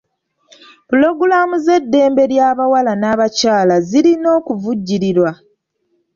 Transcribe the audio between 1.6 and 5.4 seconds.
z'eddembe ly'abawala n'abakyala zirina okuvujjirirwa.